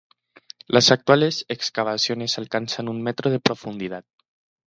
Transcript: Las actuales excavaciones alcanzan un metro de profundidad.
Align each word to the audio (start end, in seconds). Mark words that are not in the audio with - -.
Las 0.65 0.89
actuales 0.89 1.45
excavaciones 1.47 2.39
alcanzan 2.39 2.89
un 2.89 3.03
metro 3.03 3.29
de 3.29 3.39
profundidad. 3.39 4.03